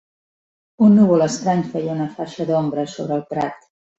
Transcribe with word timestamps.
Un 0.85 0.95
núvol 0.99 1.25
estrany 1.25 1.61
feia 1.75 1.93
una 1.97 2.09
faixa 2.15 2.47
d'ombra 2.53 2.89
sobre 2.97 3.17
el 3.21 3.25
prat. 3.35 3.65